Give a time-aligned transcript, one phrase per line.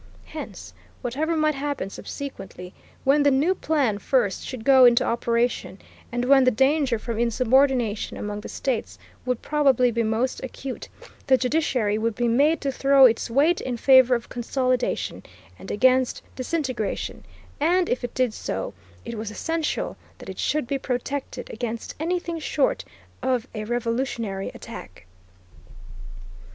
[0.25, 0.73] Hence,
[1.03, 5.77] whatever might happen subsequently, when the new plan first should go into operation,
[6.11, 10.89] and when the danger from insubordination among the states would probably be most acute,
[11.27, 15.21] the judiciary would be made to throw its weight in favor of consolidation,
[15.59, 17.23] and against disintegration,
[17.59, 18.73] and, if it did so,
[19.05, 22.83] it was essential that it should be protected against anything short
[23.21, 25.05] of a revolutionary attack.